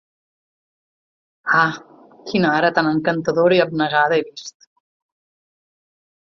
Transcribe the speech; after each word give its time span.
Ah, 1.57 1.75
quina 2.31 2.53
ara 2.61 2.71
tan 2.79 2.89
encantadora 2.93 3.59
i 3.61 3.63
abnegada 3.67 4.19
he 4.19 4.25
vist! 4.31 4.67